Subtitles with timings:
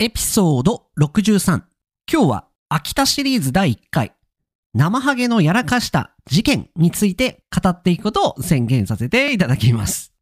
[0.00, 1.62] エピソード63。
[2.08, 4.12] 今日は秋田シリーズ第1回、
[4.72, 10.12] 生ハゲのやらかした事件について語っていくことを宣言させていただきます。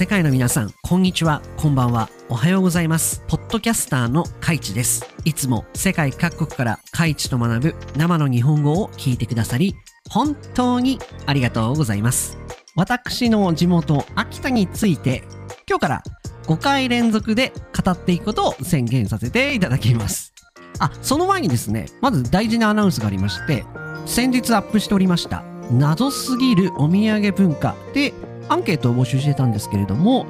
[0.00, 3.22] 世界の皆さん、こんにちは、こんばんは、おはようございます。
[3.28, 5.04] ポッドキャスターのカイチです。
[5.26, 9.76] いつも世界各国からカイチと学ぶ生の日本語を聞いてくださり、
[10.08, 12.38] 本当にありがとうございます。
[12.74, 15.22] 私の地元、秋田について、
[15.68, 16.02] 今日から
[16.44, 17.52] 5回連続で
[17.84, 20.32] 語っていくことを宣言させていただきます。
[20.78, 23.66] あ、その前にですね、まず大事なアナウンスがありまして、
[24.06, 28.14] 先日アップしておりました、謎すぎるお土産文化で
[28.50, 30.26] アンケートを募集してたんですけれども、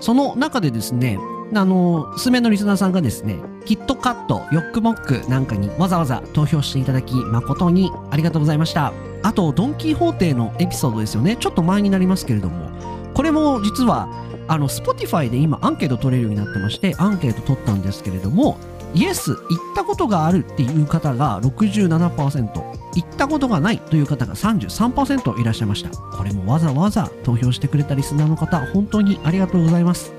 [0.00, 1.18] その中でですね、
[1.54, 8.92] あの、数名のリスナーさんがですね、キットカット、ヨックモックなんかにわざわざ投票していただき、誠にありがとうございました。
[9.22, 11.36] あと、ドンキーホーテのエピソードですよね。
[11.36, 12.70] ちょっと前になりますけれども、
[13.14, 14.08] これも実は、
[14.46, 18.58] あの、Spotify で今アンケート取れるようになってまして、アンケート取ったんですけれども、
[18.94, 19.38] イエス、行っ
[19.74, 22.50] たことがあるっていう方が67%、
[22.94, 25.90] 行ったことがないという方が33%いらっしゃいました。
[25.90, 30.12] これもわざわざ投票してくれたリスナーの方、本当にありがとうございます。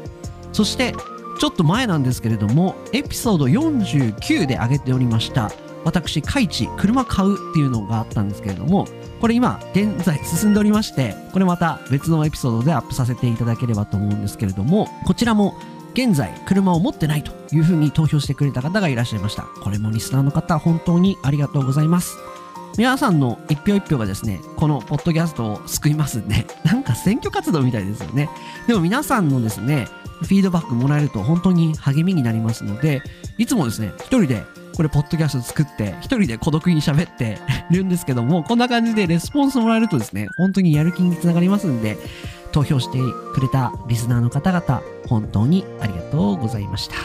[0.54, 0.96] そして、
[1.40, 5.52] ちょっと前なんですけれども、エピソード49で上げておりました、
[5.86, 8.88] 私、カイチ、車買うっていうのがあったんですけれども、
[9.22, 15.56] これ今、現在進んでおりまして、これまた別のエピソードでアップさせていただければと思うんですけれども、こちらも
[15.94, 19.44] 現在車を持ってないというふうに投票してくれた方がいらっしゃいました。
[19.44, 22.18] これもリスナーの方、本当にありがとうございます。
[22.78, 28.30] 皆さんの一票一票がですね、このポッドキャストを救いますんで、 なんか選挙活動みたいですよね。
[28.68, 29.88] でも皆さんのですね、
[30.22, 33.02] フィードバックもらえると本当に励みになりますので、
[33.38, 34.44] いつもですね、一人で
[34.80, 37.38] これ、ポッドキャスト作って、一人で孤独に喋って
[37.70, 41.98] るんですけども、こんな感じでレスポンスもらえるとですね、本当にやる気につながりますんで、
[42.52, 43.00] 投票して
[43.34, 46.96] くれたリスナーの方々、本当にありがとうございました。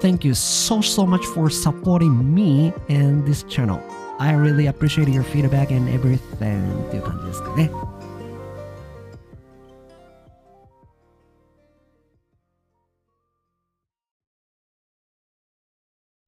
[0.00, 3.80] Thank you so, so much for supporting me and this channel.
[4.18, 7.70] I really appreciate your feedback and everything っていう感じですかね。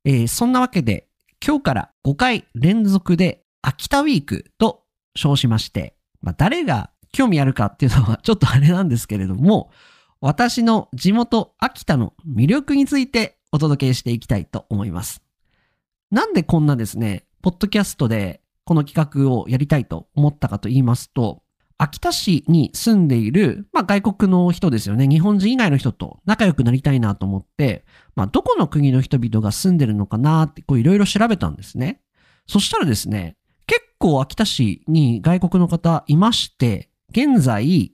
[0.05, 1.09] えー、そんなわけで、
[1.45, 9.71] 今日から5回連続で秋田ウィークと称しまして、まあ、誰が興味あるかっていうのはちょっとあれなんですけれども、
[10.21, 15.23] 私の地元秋田の魅力についてお届けしていきたいと思います。
[16.11, 21.43] なんでこんなですね、ポッドキャストでこの企画をやりたいと思ったかと言いますと、
[21.79, 25.09] 秋田市に住んでいる、まあ、外国の人ですよね。
[25.09, 32.03] 日本人以外の人と仲良くなりたいなと思って、まあ、どこの国の人々が住んでるのかなってこういろいろ調べたんですね。
[32.47, 37.93] そしたらですね、結構秋田市に外国の方いまして、現在、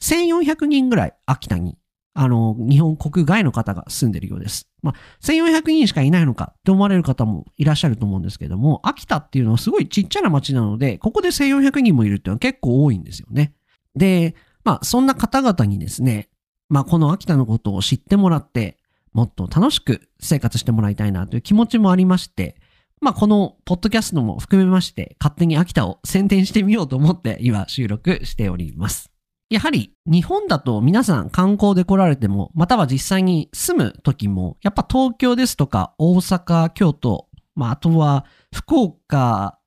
[0.00, 1.76] 1400人ぐらい秋田に、
[2.14, 4.68] あの、日本国外の方が住んでるようです。
[4.82, 13.54] まあ、1400人しかいないのかって思われる方もいらっしゃると思うんですけども、秋田っていうのはすごいちっちゃな町なので、ここで1400人もいるっていうのは結構多いんですよね。
[13.94, 14.34] で、
[14.64, 16.28] まあ、そんな方々にですね、
[16.68, 18.78] まあ、この秋田のことを知ってもらって、
[19.12, 22.57] もっと楽しく生活してもらいたいなという気持ちもありまして、
[23.00, 29.10] まあ、このポッドキャストも含めまして、勝手に秋田を宣伝してみようと思って今収録しております。
[29.50, 39.58] やはり日本だと皆さん観光で来られても、または実際に住む時も、やっぱ東京ですとか大阪、京都、まあ、あとは福岡、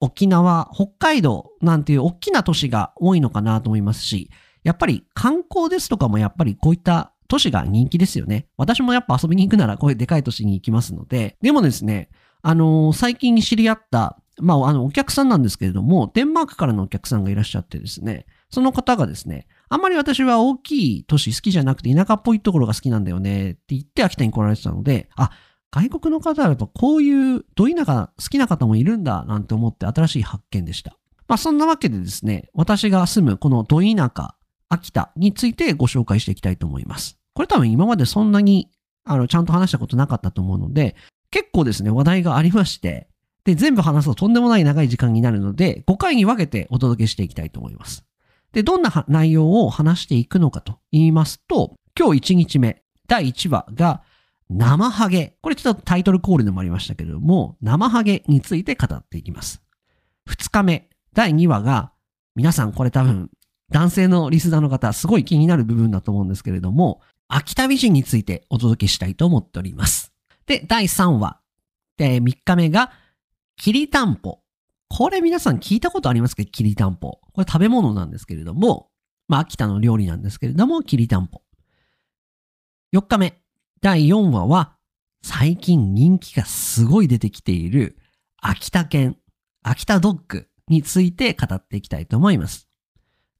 [0.00, 4.30] 沖縄、北海道なんていう大きな都市が多いのかなと思いますし、
[4.62, 8.46] やっぱり観光ですとかもやっぱりこういった都市が人気ですよね。
[8.56, 12.08] 私もやっぱ遊びに行くならこういうでかい都市に行きますので、でもですね、
[12.42, 25.30] あのー、最近知り合った、まあ、あの、お客さんなんですけれども、デンマークからのお客さんがいらっしゃってですね、その方がですね、あんまり私は大きい都市好きじゃなくて田舎っぽいところが好きなんだよねって言って秋田に来られてたので、あ、
[25.72, 30.96] 外国の方はやっぱこういうど田舎好きな方もいるんだなんて思って新しい発見でした。
[31.28, 34.36] まあそんなわけでですね、私が住むこのど田舎、
[34.68, 37.18] 秋田についてご紹介していきたいと思います。
[37.34, 38.70] これ多分今までそんなに
[39.04, 40.94] あのちゃんと話したことなかったと思うので、
[41.30, 43.08] 結構ですね、話題がありまして、
[43.44, 48.04] で、全部話すととんでもない長い時間になるので、5回に分けてお届けしていきたいと思います。
[48.52, 54.02] で、どんな内容を話していくのかと言いますと、今日1日目、第1話が、
[54.48, 55.36] 生ハゲ。
[55.42, 59.60] これちょっとタイトルコールでもありましたけれども、生ハゲについて語っていきます。
[60.28, 61.92] 2日目、第2話が、
[62.34, 63.30] 皆さんこれ多分、
[63.70, 70.15] 男性のリスナーの方、すごい気になる部分だと思うんですけれども、秋田美人についてお届けしたいと思っております。
[70.46, 71.40] で、第3話。
[71.96, 72.92] で、3日目が、
[73.56, 74.40] きりたんぽ。
[74.88, 76.44] これ皆さん聞いたことありますか？
[76.44, 77.20] きりたんぽ。
[77.32, 78.90] これ食べ物なんですけれども、
[79.28, 81.42] まあ、秋田の料理なんですけれども、きりたんぽ。
[82.94, 83.42] 4日目。
[83.80, 84.76] 第4話は、
[85.22, 87.98] 最近人気がすごい出てきている、
[88.40, 89.16] 秋田犬、
[89.62, 92.68] 秋田ドッグについて語っていきたいと思います。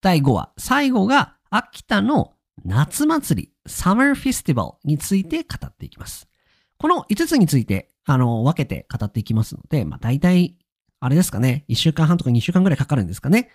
[0.01, 0.53] 第5話。
[0.59, 2.33] 最後が、秋田の
[2.65, 6.29] 夏祭り、サマーフェスティバルについて語っていきます。
[6.79, 10.57] この5つについて、あの、分けて語っていきますので、まあ大体、
[11.01, 13.51] あれですかね、1週間半とか2週間ぐらいかかるんですかね。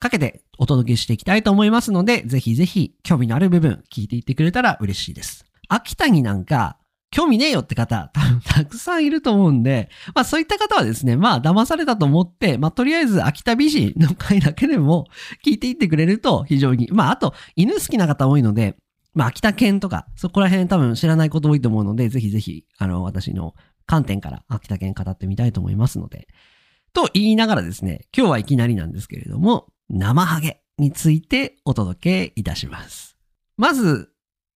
[0.00, 5.44] かけてお届けしていきたいと思いますので、ぜひぜひ興味のある部分聞いていってくれたら嬉しいです。
[5.68, 6.78] 秋田になんか
[7.14, 15.06] 興味ねえよって方、多分 たくさんいると思うんで、まあそういった方はですね、まあ騙されたと思って、まあとりあえず秋田美人の回だけでも
[15.46, 18.76] 聞いていってくれると非常に、まああと犬好きな方多いので、
[19.14, 23.54] まあ秋田犬とか、そこら辺多分知らないこと多いと思うので、ぜひぜひ、あの、私の
[23.86, 26.26] 観点から秋田犬語ってみたいと思いますので。
[26.92, 33.16] と言いながらですね、今日はいきなりなんですけれども、生ハゲについてお届けいたします。
[33.56, 34.10] まず、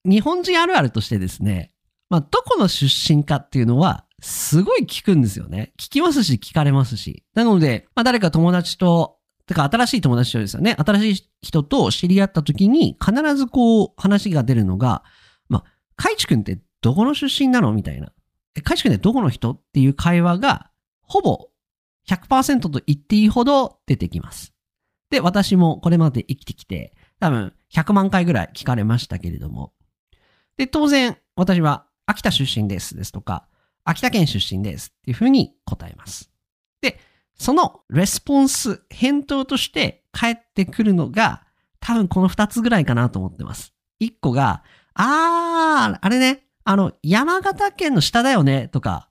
[0.05, 1.73] 日本人あるあるとしてですね、
[2.11, 5.73] まあ、どこの出身かっていうのは、すごい聞くんですよね。
[5.79, 7.25] 聞きますし、聞かれますし。
[7.35, 9.18] なので、まあ、誰か友達と、
[9.49, 10.77] てか新しい友達とですよね。
[10.79, 15.03] 新しい人と知り合った時に、必ずこう、話が出るのが、
[15.49, 18.13] まあ、カイチ君ってどこの出身なのみたいな。
[18.63, 21.49] カイチ君ってどこの人っていう会話が、ほぼ
[22.07, 24.53] 100%と言っていいほど出てきます。
[25.11, 29.73] で、私もこれまで生きてきて、多分100万回ぐらい聞かれましたけれども。
[30.59, 33.49] で、当然、私は秋田出身ですですとか、
[33.85, 36.31] 秋田県出身ですっていうふうに答えます。
[36.83, 37.01] で、
[37.39, 41.45] そのレスポンス、返答として返ってくるのが、
[41.81, 43.73] 多分この2つぐらいかなと思ってます。
[44.01, 44.63] 1個が、
[44.95, 49.09] あー、あれね、あの、山形県の下だよね、とか、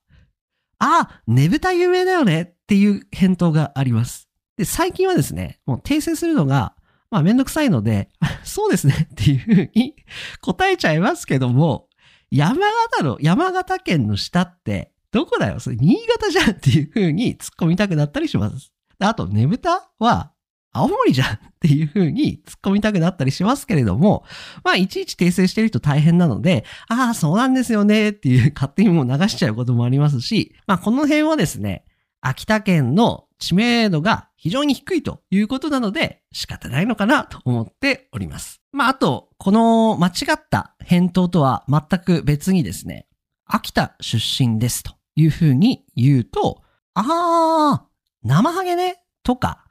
[0.79, 4.29] あー、ねぶた有名だよねっていう返答があります。
[4.57, 6.75] で、最近はですね、もう訂正するのが、
[7.09, 8.09] まあめんどくさいので、
[8.43, 9.95] そうですねっていうふうに
[10.41, 11.87] 答えちゃいますけども、
[12.29, 12.59] 山
[12.91, 15.59] 形の、山形県の下って、どこだよ？
[15.59, 18.71] それ新潟じゃんっていう風に突っ込みたくなったりします。
[18.99, 20.31] あと、ねぶたは、
[20.71, 24.23] 青森じゃんっていう風に突っ込みたくなったりしますけれども、
[24.63, 31.83] まあ、いちいち訂正してる人大変なので、ああ、そうなんですよねっていう勝手にもう流しちゃうこともありますし、まあ、この辺はですね、
[32.21, 38.61] 秋田県の知名度が非常に低いということなので仕方ないのかなと思っております。
[38.71, 43.07] まあ、あと、この間違った返答とは全く別にですね、
[43.45, 46.61] 秋田出身ですというふうに言うと、
[46.93, 47.87] あー、
[48.23, 49.65] 生ハゲねとか、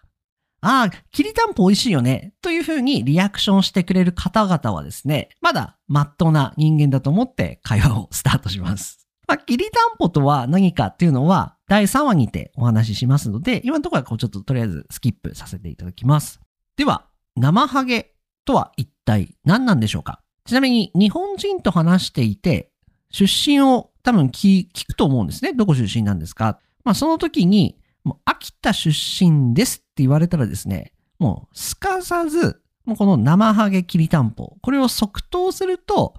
[0.61, 2.35] ああ、きりたんぽ美味しいよね。
[2.43, 9.07] というふうにリアクションしてくれる方々はですね、まだまっとうな人間だと思って会話をスタートします。
[9.29, 16.41] まあ、きりたんぽとは何かっていうのは、第3話にてお話ししますので、今のところはこうちょっととりあえずスキップさせていただきます。
[16.77, 17.07] では、
[17.37, 18.15] 生ハゲ
[18.45, 20.21] とは一体何なんでしょうか？
[20.47, 22.71] ちなみに日本人と話していて、
[23.11, 25.53] 出身を多分聞くと思うんですね。
[25.53, 36.15] どこ出身なんですかまあその時に、もう秋田出身ですって言われたらですね、もうすかさず、もうこの生ハゲきりたんぽ、これを即答すると、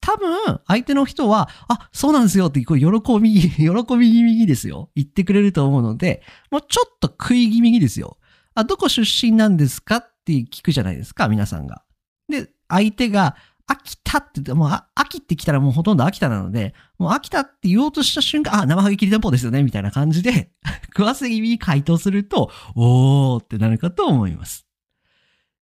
[0.00, 4.88] 多分、相手の人は、あ、そうなんですよって、こう、喜び、 喜び気味ですよ。
[4.94, 8.16] 言ってくれると思うので、もうちょっと食い気味ですよ。
[8.54, 11.82] あ、どこ出身なんですかって聞くじゃないですか、皆さんが。
[12.26, 13.36] で、相手が、
[13.68, 20.50] 秋田って言って、もう、秋って来たらもうほとんど秋田なので、もう秋田って言おうとした瞬間、あ、生ハゲ切り店舗ですよね、みたいな感じで、
[20.96, 24.66] 食わせ気味に回答すると、おーってなるかと思います。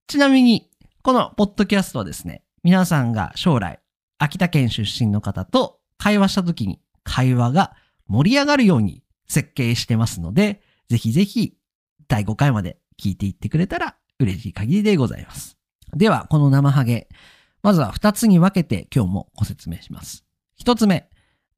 [0.07, 0.71] ちなみに、
[1.03, 3.81] このポッドキャストはですね、皆さんが将来、
[4.19, 7.75] 秋田県出身の方と会話した時に会話が
[8.07, 11.55] 盛り上がるように設計してますので、ぜひぜひ
[12.07, 15.59] 第5回まで聞いていってくれたら嬉しい限りでございます。
[15.95, 17.09] では、この生ハゲ、
[17.63, 20.25] まずは2つに分けて今日もご説明します。
[20.63, 21.09] 1つ目、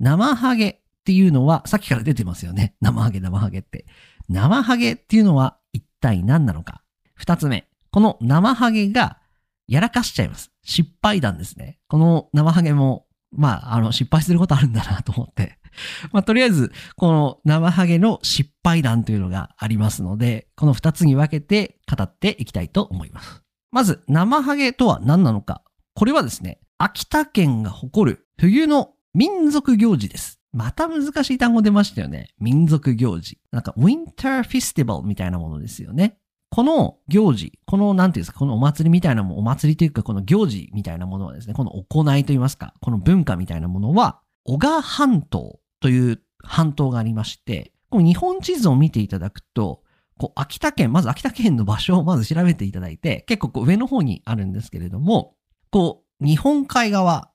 [0.01, 2.75] 生ハゲっていうのは、さっきから出てますよね。
[2.81, 3.87] 生ハゲ、生ハゲって。
[4.29, 6.83] 生ハゲっていうのは一体何なのか。
[7.21, 9.19] 2つ目、この生ハゲが
[9.67, 10.51] やらかしちゃいます。
[10.65, 11.79] 失敗談ですね。
[11.89, 15.59] この生ハゲも、まあ、あの、失敗することあるんだなと思って。
[16.13, 23.43] まあ、とりあえず、この生ハゲの失敗談というのがありますので、この二つに分けて語っていきたいと思います。
[23.71, 25.63] まず、生ハゲとは何なのか。
[25.99, 30.39] これはですね、秋田県が誇る冬の民族行事です。
[30.53, 32.29] また難しい単語出ましたよね。
[32.39, 33.41] 民族行事。
[33.51, 36.17] なんか、ウィンターフェスティバルみたいなものですよね。
[36.51, 49.83] この行事、この、なんていうんですか、このお祭りみたいなもお祭りというか、この行事みたいなものはですね、この行いといいますか、この文化みたいなものは、小川半島という半島がありまして、こう日本地図を見ていただくと、
[50.17, 55.35] こう秋田県、まず秋田県の場所をまず調べていただいて、結構こう上の方にあるんですけれども、
[55.71, 57.31] こう日本海側、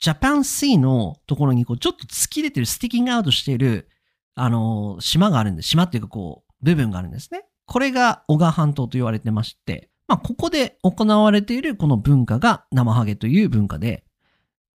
[0.00, 3.88] ジャパンシーのところにこうちょっと突き出てる、スティキングアウトしている、
[4.34, 5.68] あの、島があるんです。
[5.68, 7.44] 島っていうかこう、部分があるんですね。
[7.66, 14.04] これが小川半島と言われてまして、まあ、ここで行われているこの文化が生ハゲという文化で、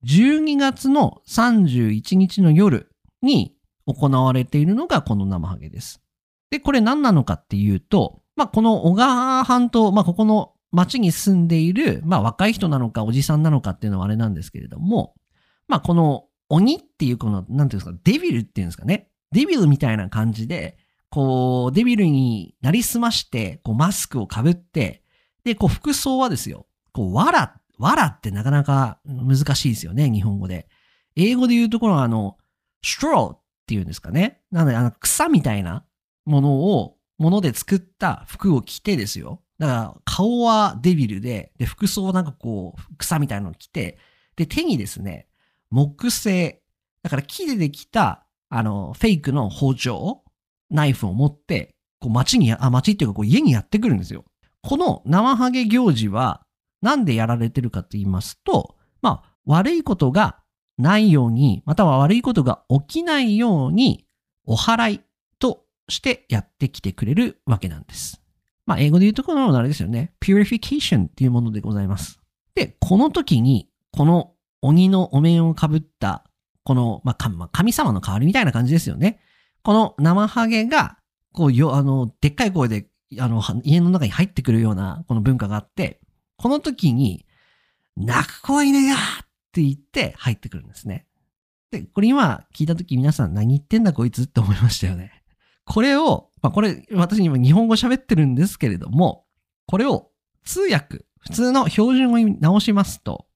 [0.06, 2.92] 12月の31日の夜
[3.22, 6.02] に行われているのがこの生ハゲです。
[6.50, 15.16] で、これ何なのかっていうと、まあ、この小川半島、まあ、ここの町に住んでいる、まあ、若い人なのかおじさんなのかっていうのはあれなんですけれども、
[15.68, 19.10] まあ、この鬼っていうこの、なんていうんですか、デビルっていうんですかね。
[19.32, 20.78] デビルみたいな感じで、
[21.10, 25.04] こう、デビルになりすまして、こう、マスクをかぶって、
[25.44, 30.68] で、こう、服装はですよ、こう、わら、わらってなかなか難しいですよね、日本語で。
[31.16, 32.38] 英語で言うところは、あの、
[32.84, 34.42] straw っていうんですかね。
[34.52, 35.86] なので、あの、草みたいな
[36.26, 39.42] ものを、もので作った服を着てですよ。
[39.62, 44.00] だから、顔はデビルで、で、服装なんかこう、草みたいなの着て、
[44.36, 45.28] で、手にですね、
[45.70, 46.64] 木製、
[47.04, 50.24] だから木でできた、あの、フェイクの包丁、
[50.72, 54.26] ナイフを持って、こう街に、あ、街っていうかこう家にやってくるんですよ。
[54.64, 56.42] この生ハゲ行事は、
[56.82, 60.40] なんでやられてるかと言いますと、まあ、悪いことが
[60.80, 64.08] ないように、または悪いことが起きないように、
[64.48, 65.02] お祓い
[65.38, 68.21] としてやってきてくれるわけなんです。
[68.66, 70.14] まあ、英語で言うところのあれですよね。
[70.22, 72.20] purification っていうものでございます。
[72.56, 76.24] で、この時に、この鬼のお面をかぶった、
[76.64, 79.20] この、まあ、神様の代わりみたいな感じですよね。
[79.64, 80.98] この生ハゲが、
[81.34, 82.88] こう、よ、あの、でっかい声で、
[83.20, 86.00] あの、家の中に入ってくるような、この文化があって、
[86.38, 87.26] この時に、
[87.98, 88.98] 泣く子はいねえやっ
[89.52, 91.06] て言って入ってくるんですね。
[91.72, 95.24] で、これ今聞いた時皆さん何言ってんだこいつって思いましたよね。
[95.66, 99.26] これを、まあ、これ私今日本語喋ってるんですけれども、
[99.68, 100.10] これを
[100.44, 103.28] 通訳、普通の標準語に直しますと、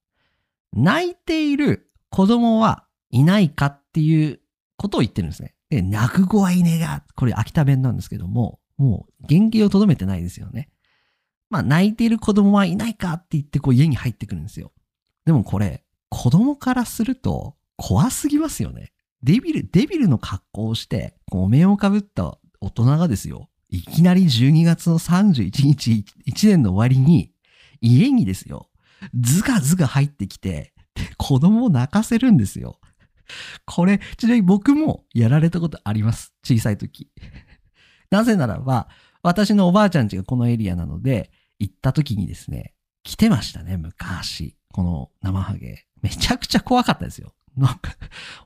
[0.72, 4.40] 泣いている子供はいないかっていう
[4.76, 5.54] ことを言ってるんですね。
[5.70, 10.68] で、泣く子はいねえが、これ秋田弁なんですけども、もう原型をとどめてないですよね。
[11.48, 14.72] まあ、泣いている子供はいないかって言ってこう家に入ってくるんですよ。
[15.24, 18.92] でもこれ、子供からすると怖すぎますよね。
[19.22, 27.32] デビル、デビルの格好をして、お面をかぶった大人がですよ、いきなり12月の31日、1年の終わりに、
[27.80, 28.70] 家にですよ、
[29.18, 30.72] ズガズガ入ってきて、
[31.18, 32.80] 子供を泣かせるんですよ。
[33.64, 36.32] これ、ちなみに僕もやられたことあります。
[36.44, 37.10] 小さい時。
[38.10, 38.88] なぜならば、
[39.22, 44.56] 私のおばあちゃん家がこのエリアなので、行った時にですね、来てましたね、昔。
[44.72, 45.86] この生ハゲ。
[46.02, 47.34] めちゃくちゃ怖かったですよ。
[47.56, 47.96] なんか、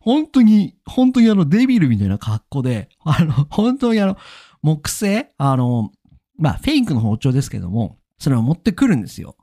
[0.01, 4.17] 本当に、本当にあのデビルみたいな格好で、あの、本当にあの、
[4.63, 5.33] 木製？
[5.39, 5.91] あの、
[6.39, 9.37] まあ、フェイクの包丁ですけども、それを持ってくるんですよ。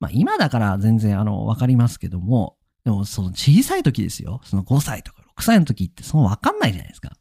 [0.00, 4.40] まあ、今だから全然あの、わかりますけども、でも、その小さい時ですよ。
[4.44, 7.12] その5歳とか6歳の時って、そのわかんないじゃないですか。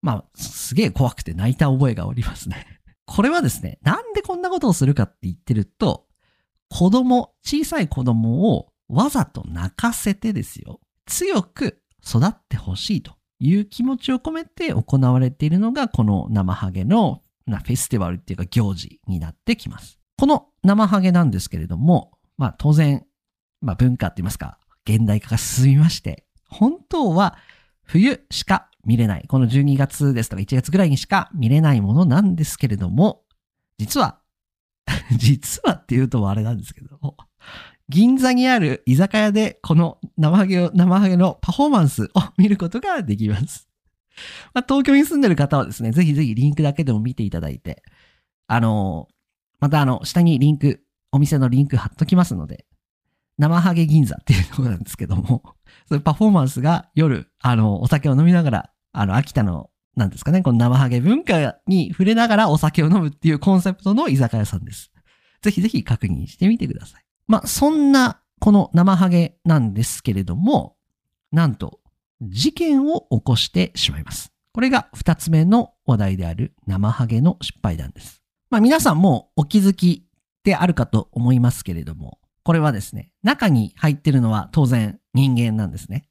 [0.00, 2.66] まあ、すげえ怖くて泣いた覚えがおりますね。
[3.06, 6.06] これはですね、なんでこんなことをするかって言ってると、
[6.68, 10.80] 子供、小さい子供をわざと泣かせてですよ。
[11.06, 19.98] 強く育ってほしいという気持ちを込めて行われているのが、この生ハゲのフェスティバルっていうか行事になってきます。
[20.16, 23.04] この生ハゲなんですけれども、まあ当然、
[23.60, 27.36] まあ文化って言いますか、現代化が進みまして、本当は
[27.84, 33.24] 冬しか見れない、この12月ですとか1月ぐらいにしか見れないものなんですけれども、
[33.78, 34.20] 実は、
[35.16, 37.16] 実はって言うとあれなんですけども、
[37.88, 43.68] 銀座にある居酒屋でこの生ハゲを、生ハゲのパフォーマンスを見ることができます。
[44.54, 47.82] まあ、東京に住んでる方はですね、ぜひぜひリンクだけでも見ていただいて、
[48.46, 49.08] あの
[49.62, 52.66] またあの、下にリンク、お店のリンク貼っときますので、
[53.38, 55.42] 生ハゲ銀座っていうところなんですけども、
[55.88, 64.90] そういうパフォーマンスが夜、あの、お酒を飲みながら、あの、秋田の、なんですかね、この生ハゲ文化に触れながらお酒を飲むっていうコンセプトの居酒屋さんです。
[65.42, 67.04] ぜひぜひ確認してみてください。
[67.26, 70.76] まあ、そんな、この生ハゲなんですけれども、
[71.30, 71.80] なんと、
[72.20, 74.32] 事件を起こしてしまいます。
[74.52, 78.22] これが二つ目の話題である生ハゲの失敗談です。
[78.50, 80.06] まあ皆さんもお気づき
[80.44, 86.08] であるかと思いますけれども、これはですね、中に入ってるのは当然人間なんですね。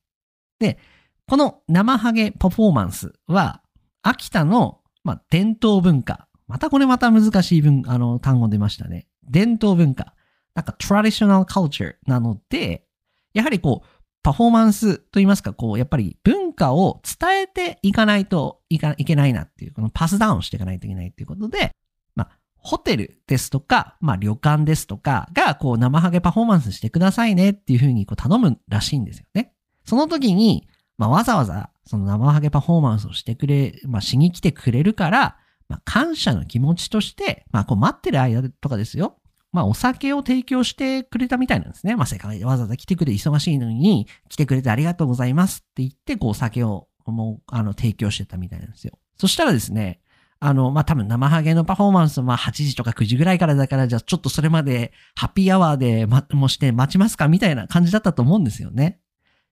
[0.60, 0.80] で、
[1.28, 3.62] この生ハゲパフォーマンスは、
[4.02, 6.28] 秋田の、まあ、伝統文化。
[6.48, 9.08] またこれまた難しい文、あの、単語出ましたね。
[9.24, 10.14] 伝統文化。
[10.54, 12.86] なんか traditional culture なので、
[13.34, 13.88] やはりこう、
[14.24, 21.72] パフォーマンスと言いますか、こう、やっぱり文化を伝えていかないといかいけないなっていう、このパスダウンしていかないといけないっていうことで、
[22.16, 29.54] まあ、ホテルですとか、まあ、旅館ですとかが、こう、生ハゲパフォーマンスしてくださいねっていうふうにこう頼むらしいんですよね。
[29.86, 30.68] その時に、
[30.98, 39.18] まあ、わざわざ、その生ハゲパフォーマンスをしてくれ、まあ、しに来てくれるから、まあ、感謝の気持ちとして、まあ、こう待ってる間とかですよ。
[39.52, 41.96] まあ、お酒を提供してくれたみたいなんですね。
[41.96, 48.98] まあ、世界でわざわざ来てくれて忙しいのに、来てくれてありがとうございますって言って、こう、お酒を、もう、あの、提供してたみたいなんですよ。
[49.18, 50.00] そしたらですね、
[50.40, 59.00] あの、まあ、多分生ハゲのパフォーマンスは8時とか9時ぐらいからだから、じゃあちょっとそれまでハッピーアワーで、ま、もして待ちますかみたいな感じだったと思うんですよね。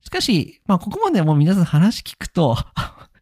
[0.02, 2.58] しかし、まあ、ここまでもう皆さん話聞くと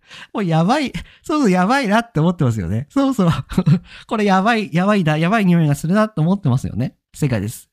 [0.34, 2.88] もうやばい、そうそうやばいなって思ってますよね。
[2.90, 3.30] そうそう。
[4.08, 6.96] これやばい、やばいだ、やばい匂いがするなって思ってますよね。
[7.14, 7.70] 正解です。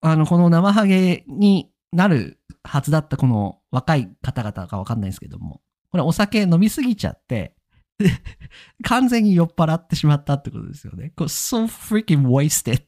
[0.00, 5.60] あの、この生ハゲになるはずだったこの若い方々かわかんないですけども、
[5.90, 7.56] これお酒飲みすぎちゃって、
[8.84, 11.12] 完全に酔っ払ってしまったってことですよね。
[11.16, 12.82] これ so freaking wasted.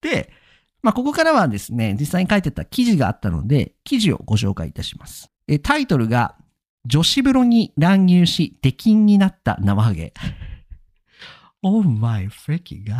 [0.00, 0.32] で、
[0.82, 5.30] まあ、ここからはですね、実際に書いてた記事があったので、記事をご紹介いたします。
[5.48, 6.36] えタイトルが、
[6.86, 10.12] 女子風呂に乱入し、出禁になった生ハゲ。
[11.62, 12.96] oh my freaking god.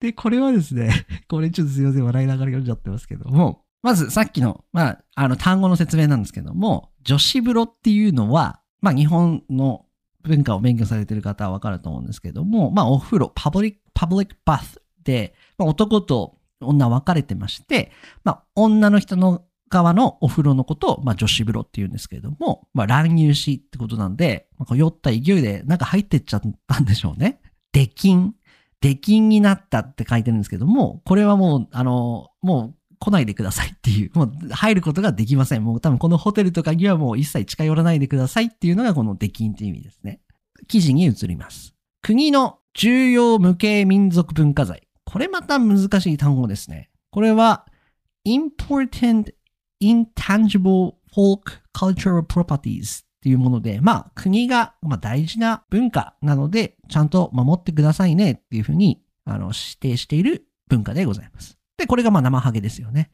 [0.00, 9.86] で、これはですね、 これちょっとすいません、笑いながら読んじゃってますけども、まずさっきの、まあ、あの単語の説明なんですけども、女子風呂っていうのは、まあ日本の
[10.22, 17.92] 文化を勉強されてる方はわかると思うんですけども、まあお風呂、パブリック、パブリックバスで、まあ、男と女分かれてまして、
[18.24, 27.40] まあ女の人の側のお風呂のことを、まあ、女子風呂って言うんですけれども、まあ、乱入しってことなんで、まあ、酔った勢いでなんか入ってっちゃったんでしょうね。
[27.72, 28.34] 出禁。
[28.80, 35.64] 出禁になったって書いてるんですけども、これはもう、あの、もう来ないでくださいっていう、もう入ることができません。
[35.64, 40.20] もう多分このホテルとかにはもう一切近寄らないでくださいっていうのがこの出禁っていう意味ですね。
[40.68, 41.74] 記事に移ります。
[42.02, 44.88] 国の重要無形民族文化財。
[45.04, 46.90] これまた難しい単語ですね。
[47.10, 47.66] これは
[48.26, 49.32] important
[49.82, 61.58] intangible folk cultural properties っていうもので、まあ国が、まあ、大事な文化なので、ちゃんと守ってくださいねっていうふうにあの指定している文化でございます。
[61.76, 63.10] で、これがまあ生ハゲですよね。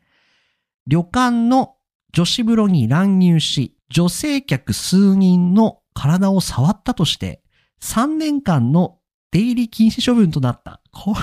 [0.86, 1.76] 旅館の
[2.12, 7.42] 女子風呂に乱入し、女性客数人の体を触ったとして、
[7.82, 8.98] 3年間の
[9.30, 10.80] 出入り禁止処分となった。
[10.92, 11.18] これ、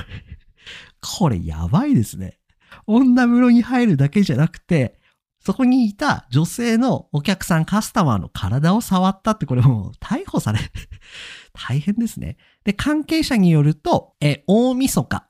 [1.01, 2.39] これやばいですね。
[2.87, 4.99] 女風呂に入るだけじゃなくて、
[5.45, 10.59] そこにいた女性のお客さん、カスタマーの体を触ったって、これもう逮捕され、
[11.53, 12.37] 大変ですね。
[12.63, 15.27] で、関係者によると、え、大晦日。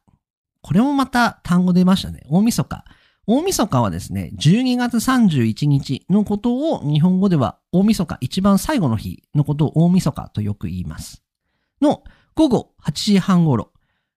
[0.61, 2.21] これもまた単語出ましたね。
[2.29, 2.85] 大晦日。
[3.27, 11.23] 大晦日はですね、12月31日のことを日本語では大晦日、一番最後の日のことを大晦日とよく言います。
[11.81, 13.73] の午後8時半頃、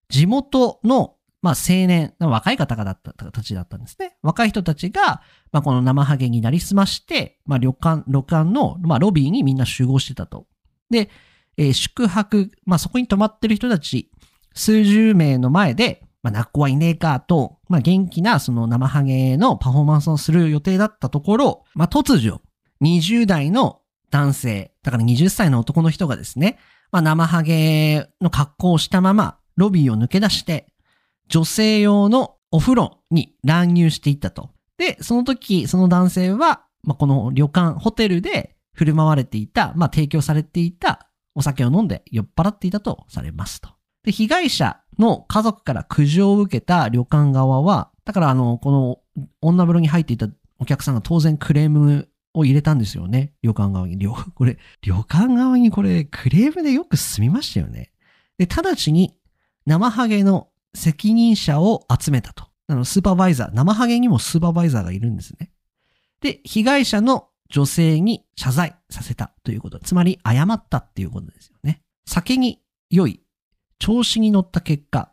[0.08, 4.16] 地元のまあ青年、若い方々たちだったんですね。
[4.22, 5.22] 若い人たちが、
[5.52, 10.46] まあこの生ハゲになりすまして、まあ旅館、旅館の、まあロビーにみんな集合してたと。
[10.90, 11.10] で、
[11.56, 14.10] えー、宿泊、まあそこに泊まってる人たち、
[14.54, 22.40] 数十名の前で、まあ泣く子はいねえかと、まあ元気なその生ハゲのパフォーマンスをする予定だったところ、まあ突如、
[22.82, 26.58] 20代の男性、だから20歳の男の人がですね、
[26.90, 30.66] まあ生ハゲの格好をしたまま、ロビーを抜け出して、
[31.28, 34.50] 女性用のお風呂に乱入していったと。
[34.78, 43.70] で、その時、その男性は、まあ、この旅館、ホテルで振る舞われていた、まあ、提供されていたお酒を飲んで酔っ払っていたとされますと。
[44.04, 48.98] で、被害者の家族から苦情を受けた旅館側は、だからあの、この
[49.40, 53.32] 女風呂に入っていたお客さんが当然クレームを入れたんですよね。
[53.42, 53.98] 旅館側に。
[53.98, 57.90] 旅、 これ、旅館側にこれ、クレームでよく済みましたよね。
[58.38, 59.14] で、直ちに、
[59.66, 62.44] 生ハゲの責任者を集めたと。
[62.68, 65.50] あの、スーパーバイザー、生ハゲにもスーパーバイザーがいるんですね。
[66.20, 69.78] で、被害者の女性に謝罪させたということ。
[69.78, 71.82] つまり、謝ったっていうことですよね。
[72.06, 72.60] 酒に
[72.90, 73.22] 酔い、
[73.78, 75.12] 調子に乗った結果、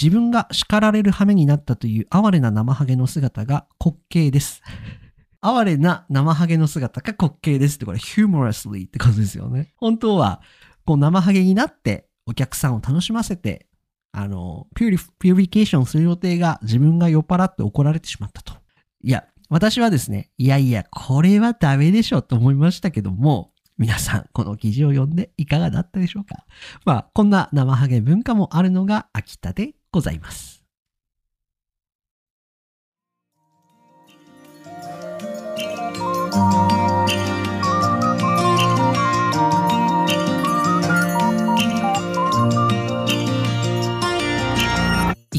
[0.00, 4.62] 自分が叱られる羽目になったという哀れな生ハゲの姿が滑稽です。
[5.40, 9.72] 哀れな生ハゲの姿が滑稽ですって、これ、humorously ってことですよね。
[9.76, 10.42] 本当は、
[10.84, 13.68] こう生ハゲになって、お客さんを楽しませて、
[14.18, 18.54] あの、ピューリ、ピューリケーションする予定が自分が酔っ払って怒られてしまったと。
[19.02, 26.46] いや、私はですね、いやいや、これはダメでしょと思いましたけども、皆さん、この記事を読んでいかがだったでしょうか？
[26.86, 30.55] まあ、こんな生ハゲ文化もあるのが秋田でございます。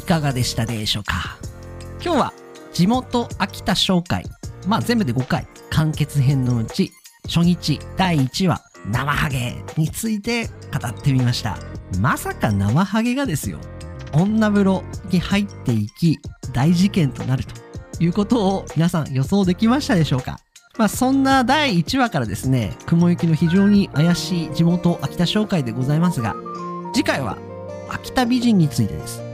[0.07, 1.37] かがでしたでしょうか？
[2.03, 2.33] 今日は
[2.73, 4.23] 地元秋田紹介
[4.65, 6.91] まあ全部で5回完結編のうち
[7.27, 11.57] 初日第1話生ハゲについて語ってみました。
[11.99, 13.59] まさか生ハゲがですよ。
[14.13, 16.19] 女風呂に入っていき
[16.53, 17.53] 大事件となると。
[17.99, 20.39] いうことを皆さん予想できましたでしょうか？
[20.77, 26.35] まあそんな第1話からですね雲行きの非常に怪しい地元秋田紹介でございますが
[26.93, 27.37] 次回は
[27.89, 29.26] 秋田美人についてです。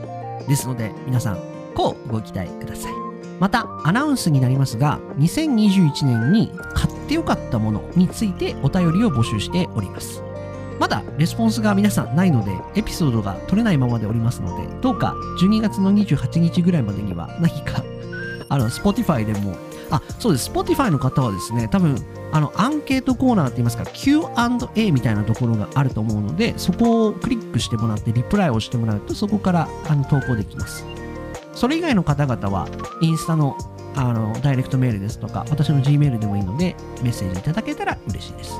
[0.47, 1.39] ですので皆さん
[1.75, 2.93] こうご期待ください。
[3.39, 10.23] またアナウンスになりますが2021年に買ってよかったものについてお便りを募集しております。
[10.79, 17.83] まだレスポンスが皆さんないのでエピソードが取れないままでおりますのでどうか12月の28日ぐらいまでには何か
[18.49, 19.55] あの Spotify でも
[19.95, 21.95] あそうです Spotify の方はですね多分
[22.31, 30.83] あのアンケートコーナーって言いますか Q&A みたいなところがあると思うのでそこをクリックしてもらってリプライをしてもらうとそこからあの投稿できます
[31.55, 32.67] それ以外の方々は、
[33.01, 33.57] インスタの
[33.95, 38.59] あのダイレクトメールですとか、私の G メールでもいいので、メッセージいただけたら嬉しいです。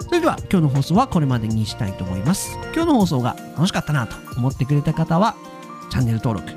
[0.00, 2.58] それでは、今日の放送はこれまでにしたいと思います。
[2.74, 5.36] 今日の放送が楽しかったなと思ってくれた方は、
[5.90, 6.52] チャンネル登録、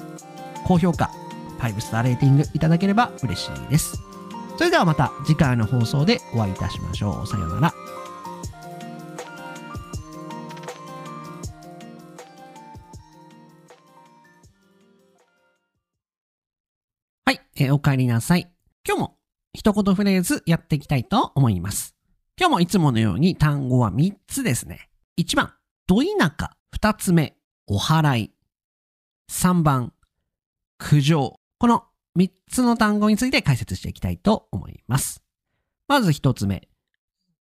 [0.65, 1.11] 高評価、
[1.59, 4.01] 5スターレーティングいただければ嬉しいです。
[4.57, 7.27] それではまた次回の放送でお会いいたしましょう。
[7.27, 7.73] さようなら。
[17.25, 18.51] はいえー、お帰りなさい。
[18.87, 19.17] 今日も
[19.53, 21.95] 一言フレーズやっていきたいと思います。
[22.39, 24.89] 今日もいつものように単語は3つですね。
[25.19, 25.53] 1番、
[25.87, 26.51] ど田舎。
[26.79, 27.35] 2つ目、
[27.67, 28.31] お祓い。
[29.31, 29.93] 3番、
[30.77, 31.39] 苦情。
[31.59, 31.85] この
[32.17, 35.23] 3つの単語について解説していきたいと思います。
[35.87, 36.67] まず1つ目、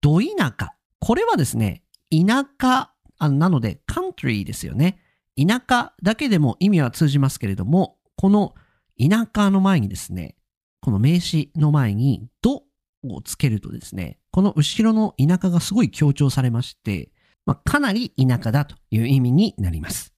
[0.00, 0.74] ど田舎。
[1.00, 2.92] これはですね、田舎
[3.28, 4.98] なので、カントリーですよね。
[5.36, 8.54] 田舎だけでも意味は通じますけれども、この
[8.98, 10.36] 田舎の前にですね、
[10.80, 12.62] この名詞の前に、ど
[13.04, 17.10] をつけるとですね、この後ろの田舎がすごい強調されまして、
[17.44, 20.12] まあ、かなり田舎だという意味になります。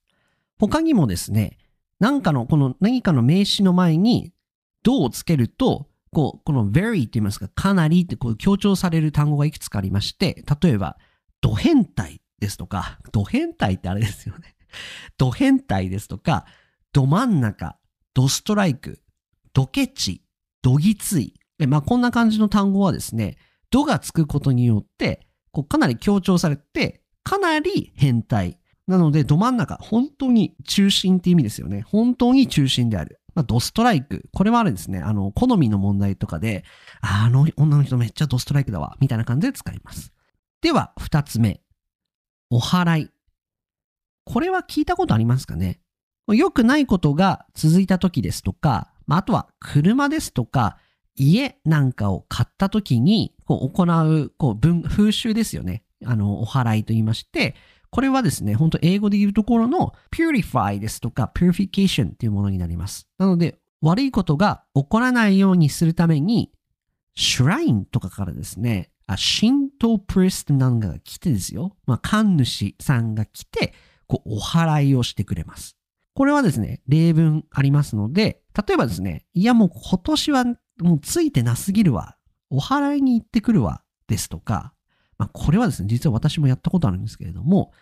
[0.59, 1.59] 他にもですね、
[2.01, 4.33] 何かの、この何かの名詞の前に、
[4.83, 10.97] どをつけると、こう、この very って言いますか、かなりってこう強調される単語がいくつかありまして、例えば、
[11.41, 14.55] ド変態ですとか、ド変態ってあれですよね。
[15.19, 16.47] ド変態ですとか、
[16.93, 17.79] ど真ん中、
[18.15, 19.03] ドストライク、
[19.53, 20.23] ドケチ、
[20.63, 21.35] ドギツイ。
[21.67, 23.37] まあ、こんな感じの単語はですね、
[23.71, 28.59] ドがつくことによって、こうかなり強調されて、かなり変態。
[28.89, 31.83] なので、ど真ん中、本当に中心って意味ですよね。
[31.83, 33.21] 本当に中心である。
[33.35, 34.25] まあ、ドストライク。
[34.33, 36.65] これはあれですね、あの、好みの問題とかで、
[37.03, 40.13] あの女の人めっちゃドストライクだわ、みたいな感じで使います。
[40.63, 41.61] では、二つ目。
[42.51, 43.11] お祓い。
[44.25, 45.81] これは聞いたことありますかね
[46.29, 50.79] 良くないことが続いた時ですとか、まあ、あとは車ですとか、
[51.15, 55.83] 家なんかを買った時にこう行うこう文風習ですよね。
[56.07, 57.55] あの、お祓いと言いまして、
[57.91, 63.09] これはですね、本当英語で言うところの purify ですとか purification っていうものになります。
[63.19, 66.53] なので、悪いことが起こらないようにするために、
[67.15, 71.77] シュラインとかからですね、あ神道プリストなんかが来てですよ。
[71.87, 73.73] まあ、神主さんが来て、
[74.07, 75.77] こう、お祓いをしてくれます。
[76.15, 80.45] これはですね、例文ありますので、例えばですね、いやもう今年は
[80.81, 82.17] もうついてなすぎるわ。
[82.51, 83.83] お祓いに行ってくるわ。
[84.09, 84.75] ですとか、
[85.19, 87.73] まあ、これはですね、実は私もやったことあるんですけれども、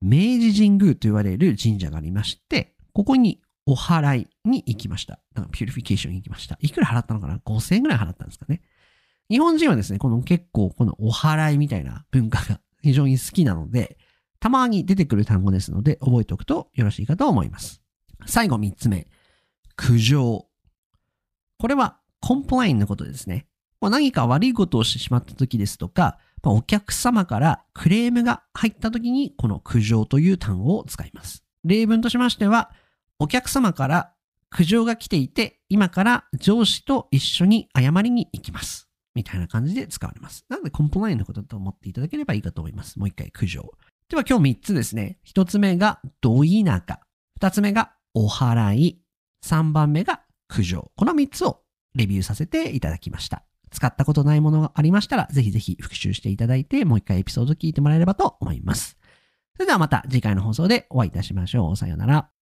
[0.00, 5.18] 明治神宮と言われる神社がありまして、ここにお祓いに行きました。
[5.50, 6.58] purification に行きました。
[6.60, 8.60] いくら払ったのかな ?5000 円ぐらい払ったんですかね。
[9.30, 13.96] 日本人はですね、この結構このお祓いみたいな文化が 非常に好きなので、
[14.38, 17.80] たまに出てくる単語ですので、覚えておくとよろしいかと思います。
[18.26, 19.08] 最後3つ目。
[19.76, 20.46] 苦情。
[21.58, 23.46] これは complaint のことですね。
[23.84, 31.42] ま何か悪いことをしてしまった時ですとかま、お客様からクレームが入った時にこの苦情という単語を使います。
[31.64, 32.70] 例文としましては、
[33.18, 34.12] お客様から
[34.50, 38.88] 苦情が来ていて、今から上司と一緒に謝りに行きます。
[39.14, 40.44] みたいな感じで使われます。
[40.48, 42.98] なので、コンプラインのことだと思っていただければいいかと思います。
[42.98, 43.72] もう一回、苦情。
[44.08, 45.18] では今日3つですね。
[45.26, 47.00] 1つ目が、どいなか。
[47.40, 49.00] 2つ目が、お祓い。
[49.44, 50.90] 3番目が、苦情。
[50.96, 51.62] この3つを
[51.94, 53.44] レビューさせていただきました。
[53.70, 58.96] 使ったことないものがありましたら、ぜひぜひ復習していただいて、もう一回エピソード聞いてもらえればと思います。
[59.54, 61.76] それではまた次回の放送でお会いいたしましょう。
[61.76, 62.33] さようなら。